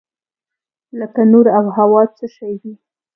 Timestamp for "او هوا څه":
1.57-2.25